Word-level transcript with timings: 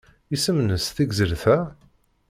Isem-nnes 0.35 0.85
tegzirt-a? 0.95 1.57